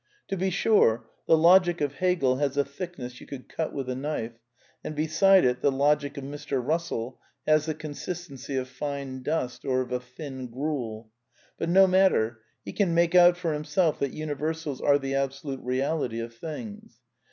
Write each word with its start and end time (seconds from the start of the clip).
To 0.29 0.35
be 0.35 0.49
^ 0.49 0.51
sure, 0.51 1.05
the 1.27 1.37
Logic 1.37 1.79
of 1.79 1.93
Hegel 1.97 2.37
has 2.37 2.57
a 2.57 2.65
thickness 2.65 3.21
you 3.21 3.27
could 3.27 3.47
cut/ 3.47 3.69
^] 3.71 3.71
with 3.75 3.87
a 3.87 3.93
knife, 3.95 4.31
and 4.83 4.95
beside 4.95 5.45
it 5.45 5.61
the 5.61 5.71
Logic 5.71 6.17
of 6.17 6.23
Mr. 6.23 6.59
Bussell 6.59 7.19
has 7.45 7.67
th^ 7.67 7.75
v^^ 7.75 7.79
consistency 7.81 8.55
of 8.55 8.67
fine 8.67 9.21
dust 9.21 9.63
or 9.63 9.81
of 9.81 9.91
a 9.91 9.99
thin 9.99 10.47
grueL 10.49 11.09
But 11.59 11.69
no 11.69 11.85
matter. 11.85 12.39
He 12.65 12.73
can 12.73 12.95
make 12.95 13.13
out 13.13 13.37
for 13.37 13.53
himself 13.53 13.99
that 13.99 14.11
universals 14.11 14.81
are 14.81 14.97
the 14.97 15.13
abso 15.13 15.43
lute 15.43 15.61
reality 15.61 16.19
of 16.19 16.33
things. 16.33 16.97